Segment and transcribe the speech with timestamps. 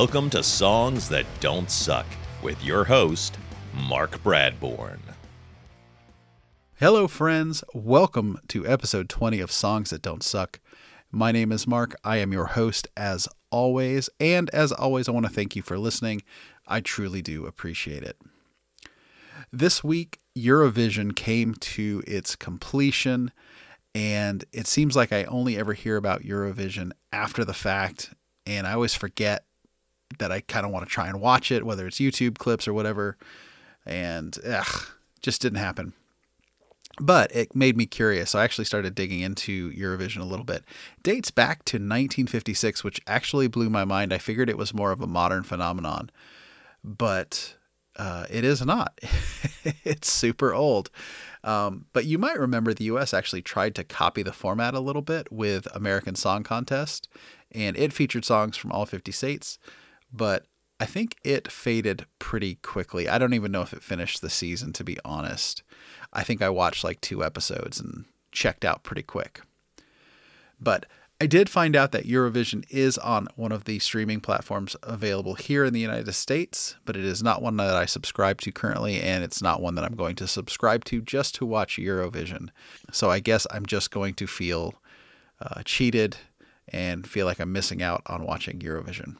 [0.00, 2.06] Welcome to Songs That Don't Suck
[2.40, 3.36] with your host,
[3.74, 5.00] Mark Bradbourne.
[6.76, 7.64] Hello, friends.
[7.74, 10.60] Welcome to episode 20 of Songs That Don't Suck.
[11.10, 11.96] My name is Mark.
[12.04, 14.08] I am your host as always.
[14.20, 16.22] And as always, I want to thank you for listening.
[16.64, 18.16] I truly do appreciate it.
[19.52, 23.32] This week, Eurovision came to its completion,
[23.96, 28.14] and it seems like I only ever hear about Eurovision after the fact,
[28.46, 29.42] and I always forget
[30.18, 32.72] that I kind of want to try and watch it, whether it's YouTube clips or
[32.72, 33.16] whatever.
[33.84, 34.86] And ugh,
[35.20, 35.92] just didn't happen.
[37.00, 38.30] But it made me curious.
[38.30, 40.64] So I actually started digging into Eurovision a little bit.
[41.02, 44.12] Dates back to 1956, which actually blew my mind.
[44.12, 46.10] I figured it was more of a modern phenomenon,
[46.82, 47.54] but
[47.96, 48.98] uh, it is not.
[49.84, 50.90] it's super old.
[51.44, 55.02] Um, but you might remember the US actually tried to copy the format a little
[55.02, 57.08] bit with American Song Contest,
[57.52, 59.58] and it featured songs from all 50 states
[60.12, 60.46] but
[60.80, 63.08] I think it faded pretty quickly.
[63.08, 65.62] I don't even know if it finished the season, to be honest.
[66.12, 69.40] I think I watched like two episodes and checked out pretty quick.
[70.60, 70.86] But
[71.20, 75.64] I did find out that Eurovision is on one of the streaming platforms available here
[75.64, 79.24] in the United States, but it is not one that I subscribe to currently, and
[79.24, 82.50] it's not one that I'm going to subscribe to just to watch Eurovision.
[82.92, 84.74] So I guess I'm just going to feel
[85.40, 86.16] uh, cheated
[86.68, 89.16] and feel like I'm missing out on watching Eurovision.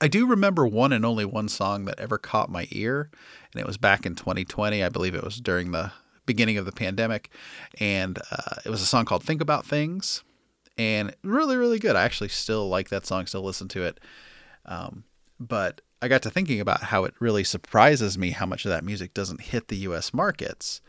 [0.00, 3.10] I do remember one and only one song that ever caught my ear,
[3.52, 4.82] and it was back in 2020.
[4.82, 5.92] I believe it was during the
[6.24, 7.30] beginning of the pandemic,
[7.78, 10.24] and uh, it was a song called "Think About Things,"
[10.78, 11.96] and really, really good.
[11.96, 14.00] I actually still like that song, still listen to it.
[14.64, 15.04] Um,
[15.38, 18.84] but I got to thinking about how it really surprises me how much of that
[18.84, 20.14] music doesn't hit the U.S.
[20.14, 20.80] markets.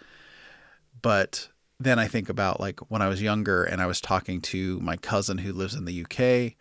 [1.02, 4.80] But then I think about like when I was younger and I was talking to
[4.80, 6.56] my cousin who lives in the UK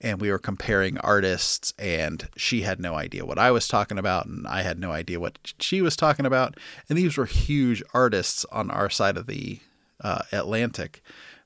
[0.00, 4.26] and we were comparing artists and she had no idea what I was talking about
[4.26, 6.56] and I had no idea what she was talking about.
[6.88, 9.60] And these were huge artists on our side of the
[10.02, 11.02] uh, Atlantic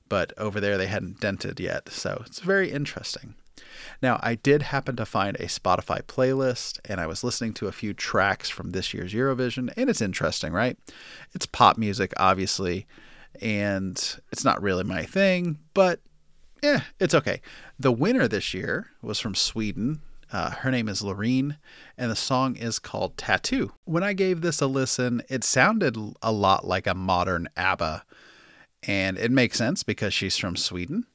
[0.07, 1.89] but over there they hadn't dented yet.
[1.89, 3.35] So it's very interesting.
[4.01, 7.73] Now I did happen to find a Spotify playlist and I was listening to a
[7.73, 10.77] few tracks from this year's Eurovision and it's interesting right?
[11.33, 12.85] It's pop music obviously
[13.41, 15.99] and it's not really my thing but
[16.65, 17.41] yeah, it's okay.
[17.77, 20.01] The winner this year was from Sweden.
[20.31, 21.57] Uh, her name is Loreen,
[21.95, 23.73] and the song is called Tattoo.
[23.83, 28.03] When I gave this a listen, it sounded a lot like a modern ABBA,
[28.87, 31.05] and it makes sense because she's from Sweden.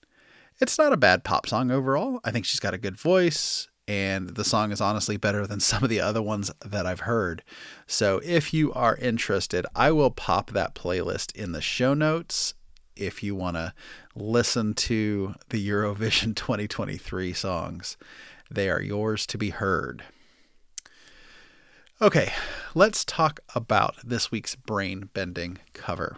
[0.60, 2.20] It's not a bad pop song overall.
[2.22, 5.82] I think she's got a good voice, and the song is honestly better than some
[5.82, 7.42] of the other ones that I've heard.
[7.88, 12.54] So if you are interested, I will pop that playlist in the show notes
[13.00, 13.72] if you want to
[14.14, 17.96] listen to the Eurovision 2023 songs.
[18.50, 20.04] They are yours to be heard.
[22.02, 22.32] Okay,
[22.74, 26.16] let's talk about this week's brain bending cover.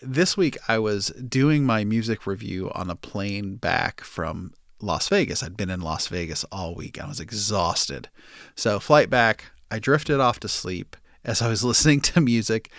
[0.00, 5.42] This week I was doing my music review on a plane back from Las Vegas.
[5.42, 7.02] I'd been in Las Vegas all week.
[7.02, 8.08] I was exhausted.
[8.54, 12.70] So, flight back, I drifted off to sleep as I was listening to music,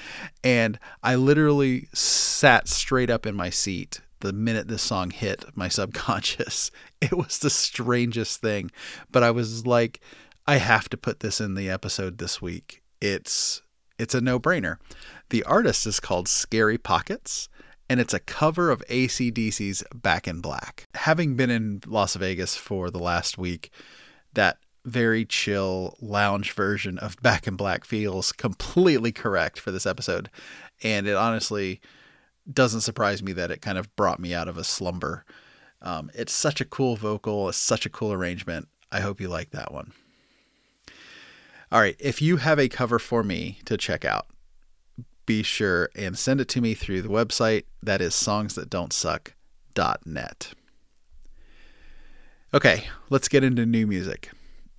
[0.43, 5.67] and I literally sat straight up in my seat the minute this song hit my
[5.67, 6.71] subconscious.
[7.01, 8.71] It was the strangest thing,
[9.11, 9.99] but I was like,
[10.47, 12.81] I have to put this in the episode this week.
[12.99, 13.61] It's
[13.99, 14.77] it's a no-brainer.
[15.29, 17.47] The artist is called Scary Pockets,
[17.87, 20.85] and it's a cover of ACDC's Back in Black.
[20.95, 23.69] Having been in Las Vegas for the last week,
[24.33, 30.29] that very chill lounge version of Back in Black feels completely correct for this episode.
[30.83, 31.81] And it honestly
[32.51, 35.25] doesn't surprise me that it kind of brought me out of a slumber.
[35.81, 38.67] Um, it's such a cool vocal, it's such a cool arrangement.
[38.91, 39.91] I hope you like that one.
[41.71, 44.27] All right, if you have a cover for me to check out,
[45.25, 50.53] be sure and send it to me through the website that is songsthatdon'tsuck.net.
[52.53, 54.29] Okay, let's get into new music.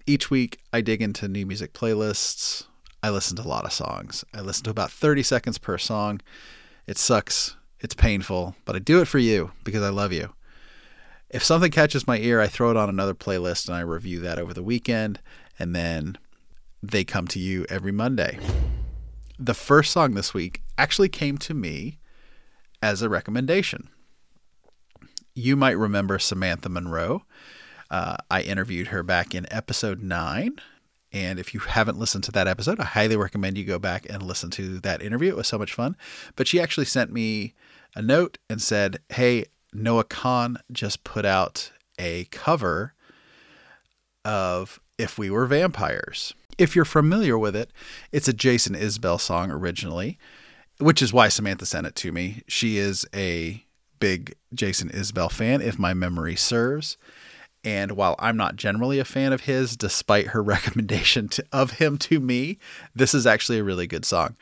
[0.09, 2.67] Each week, I dig into new music playlists.
[3.03, 4.25] I listen to a lot of songs.
[4.33, 6.21] I listen to about 30 seconds per song.
[6.87, 7.57] It sucks.
[7.81, 10.33] It's painful, but I do it for you because I love you.
[11.29, 14.39] If something catches my ear, I throw it on another playlist and I review that
[14.39, 15.21] over the weekend,
[15.59, 16.17] and then
[16.83, 18.39] they come to you every Monday.
[19.41, 21.99] The first song this week actually came to me
[22.81, 23.91] as a recommendation.
[25.35, 27.25] You might remember Samantha Monroe.
[27.91, 30.61] Uh, I interviewed her back in episode nine.
[31.13, 34.23] And if you haven't listened to that episode, I highly recommend you go back and
[34.23, 35.31] listen to that interview.
[35.31, 35.97] It was so much fun.
[36.35, 37.55] But she actually sent me
[37.95, 42.95] a note and said, Hey, Noah Kahan just put out a cover
[44.25, 46.35] of If We Were Vampires.
[46.59, 47.71] If you're familiar with it,
[48.13, 50.19] it's a Jason Isbell song originally,
[50.79, 52.43] which is why Samantha sent it to me.
[52.49, 53.63] She is a
[54.01, 56.97] big Jason Isbell fan, if my memory serves.
[57.67, 61.99] And while I'm not generally a fan of his, despite her recommendation to, of him
[61.99, 62.59] to me,
[62.95, 64.37] this is actually a really good song.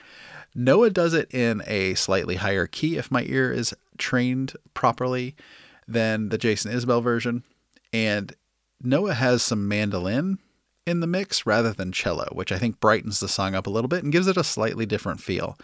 [0.54, 5.34] Noah does it in a slightly higher key if my ear is trained properly
[5.88, 7.42] than the Jason Isbell version.
[7.94, 8.34] And
[8.82, 10.38] Noah has some mandolin
[10.86, 13.88] in the mix rather than cello, which I think brightens the song up a little
[13.88, 15.56] bit and gives it a slightly different feel.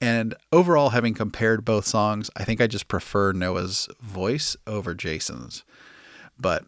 [0.00, 5.64] And overall, having compared both songs, I think I just prefer Noah's voice over Jason's.
[6.38, 6.64] But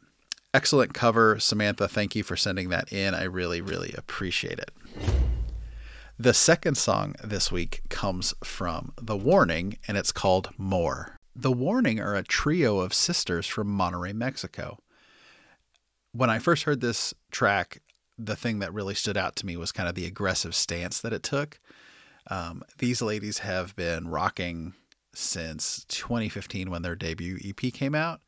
[0.53, 1.89] excellent cover, Samantha.
[1.89, 3.15] Thank you for sending that in.
[3.15, 4.71] I really, really appreciate it.
[6.19, 11.17] The second song this week comes from The Warning, and it's called More.
[11.35, 14.79] The Warning are a trio of sisters from Monterrey, Mexico.
[16.13, 17.81] When I first heard this track,
[18.19, 21.13] the thing that really stood out to me was kind of the aggressive stance that
[21.13, 21.59] it took.
[22.27, 24.75] Um, these ladies have been rocking
[25.15, 28.21] since 2015 when their debut EP came out.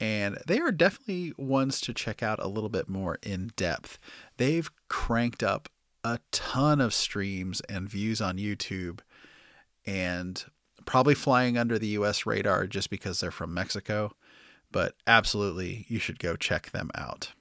[0.00, 3.98] And they are definitely ones to check out a little bit more in depth.
[4.36, 5.68] They've cranked up
[6.02, 9.00] a ton of streams and views on YouTube
[9.86, 10.44] and
[10.84, 14.12] probably flying under the US radar just because they're from Mexico.
[14.70, 17.32] But absolutely, you should go check them out.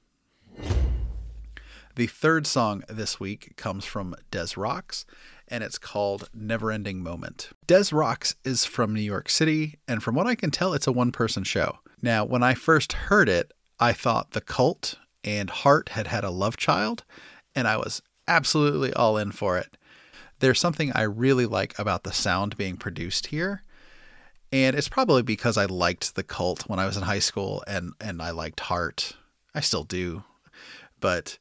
[1.96, 5.06] The third song this week comes from Des Rocs,
[5.48, 7.52] and it's called Never Ending Moment.
[7.68, 10.92] Des Rocs is from New York City, and from what I can tell, it's a
[10.92, 11.78] one person show.
[12.04, 16.30] Now, when I first heard it, I thought The Cult and Heart had had a
[16.30, 17.06] love child,
[17.56, 19.78] and I was absolutely all in for it.
[20.40, 23.64] There's something I really like about the sound being produced here.
[24.52, 27.94] And it's probably because I liked the cult when I was in high school and,
[28.02, 29.16] and I liked Heart.
[29.56, 30.24] I still do.
[31.00, 31.40] But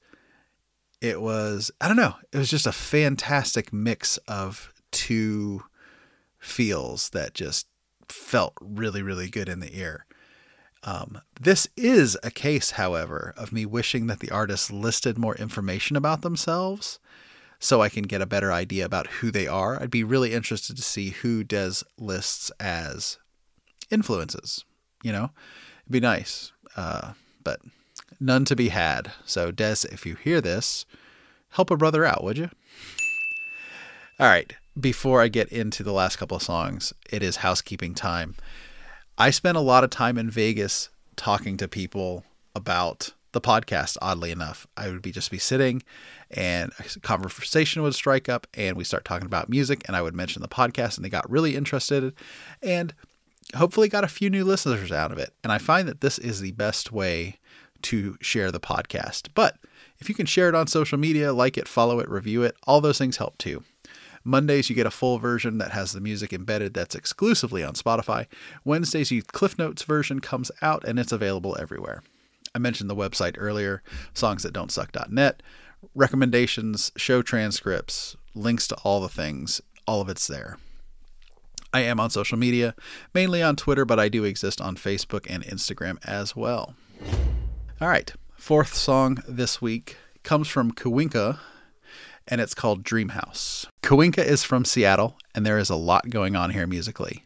[1.01, 5.65] it was I don't know, it was just a fantastic mix of two
[6.39, 7.67] feels that just
[8.09, 10.07] felt really really good in the ear.
[10.85, 15.97] Um, this is a case, however, of me wishing that the artist listed more information
[15.97, 16.99] about themselves
[17.61, 19.81] so I can get a better idea about who they are.
[19.81, 23.19] I'd be really interested to see who Des lists as
[23.91, 24.65] influences.
[25.05, 25.31] You know,
[25.83, 27.13] it'd be nice, uh,
[27.45, 27.61] but
[28.19, 29.13] none to be had.
[29.25, 30.85] So, Des, if you hear this,
[31.51, 32.51] help a brother out, would you?
[34.19, 34.53] All right.
[34.79, 38.35] Before I get into the last couple of songs, it is housekeeping time.
[39.19, 42.25] I spent a lot of time in Vegas talking to people
[42.55, 44.67] about the podcast oddly enough.
[44.77, 45.83] I would be just be sitting
[46.31, 50.15] and a conversation would strike up and we start talking about music and i would
[50.15, 52.15] mention the podcast and they got really interested
[52.63, 52.95] and
[53.55, 55.33] hopefully got a few new listeners out of it.
[55.43, 57.39] And i find that this is the best way
[57.83, 59.29] to share the podcast.
[59.35, 59.57] But
[59.99, 62.81] if you can share it on social media like it follow it review it all
[62.81, 63.63] those things help too
[64.25, 68.27] Mondays, you get a full version that has the music embedded that's exclusively on Spotify.
[68.65, 72.03] Wednesdays, you Cliff Notes version comes out and it's available everywhere.
[72.55, 73.83] I mentioned the website earlier,
[74.15, 75.43] songsthatdon'tsuck.net.
[75.95, 80.59] Recommendations, show transcripts, links to all the things, all of it's there.
[81.75, 82.75] I am on social media,
[83.15, 86.75] mainly on Twitter, but I do exist on Facebook and Instagram as well.
[87.81, 91.39] All right, fourth song this week comes from Kuinka,
[92.29, 93.67] and it's called Dreamhouse.
[93.83, 97.25] Kuinka is from Seattle, and there is a lot going on here musically.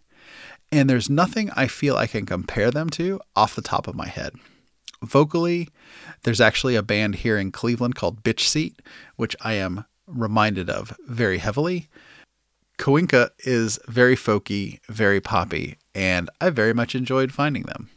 [0.73, 4.09] And there's nothing I feel I can compare them to off the top of my
[4.09, 4.35] head.
[5.03, 5.69] Vocally,
[6.23, 8.81] there's actually a band here in Cleveland called Bitch Seat,
[9.17, 11.89] which I am reminded of very heavily.
[12.79, 17.91] Kuinka is very folky, very poppy, and I very much enjoyed finding them.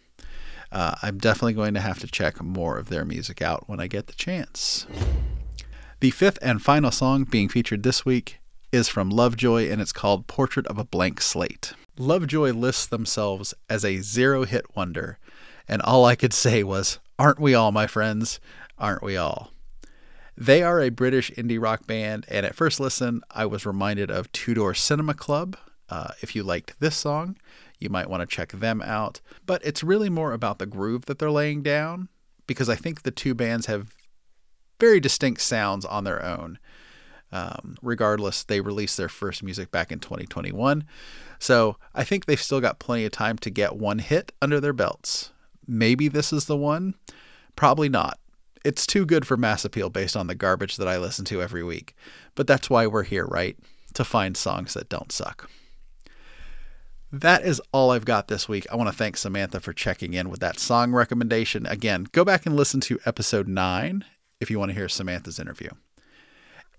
[0.72, 3.88] Uh, I'm definitely going to have to check more of their music out when I
[3.88, 4.86] get the chance.
[6.01, 8.39] The fifth and final song being featured this week
[8.72, 11.74] is from Lovejoy and it's called Portrait of a Blank Slate.
[11.98, 15.20] Lovejoy lists themselves as a zero hit wonder,
[15.68, 18.39] and all I could say was, Aren't we all, my friends?
[18.77, 19.51] Aren't we all?
[20.38, 24.32] They are a British indie rock band, and at first listen, I was reminded of
[24.32, 25.58] Two Door Cinema Club.
[25.89, 27.36] Uh, if you liked this song,
[27.77, 29.20] you might want to check them out.
[29.46, 32.08] But it's really more about the groove that they're laying down,
[32.48, 33.94] because I think the two bands have
[34.79, 36.59] very distinct sounds on their own.
[37.31, 40.83] Um, regardless, they released their first music back in 2021.
[41.38, 44.74] So I think they've still got plenty of time to get one hit under their
[44.74, 45.31] belts.
[45.67, 46.95] Maybe this is the one.
[47.55, 48.19] Probably not.
[48.65, 51.63] It's too good for mass appeal based on the garbage that I listen to every
[51.63, 51.95] week.
[52.36, 53.57] But that's why we're here, right?
[53.93, 55.50] To find songs that don't suck.
[57.12, 58.67] That is all I've got this week.
[58.71, 61.65] I want to thank Samantha for checking in with that song recommendation.
[61.65, 64.05] Again, go back and listen to episode nine
[64.39, 65.69] if you want to hear Samantha's interview.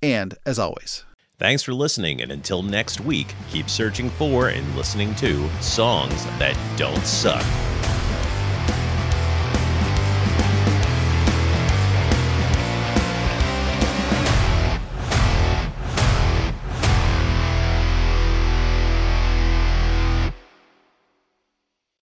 [0.02, 1.05] And as always,
[1.40, 6.55] Thanks for listening, and until next week, keep searching for and listening to songs that
[6.76, 7.43] don't suck.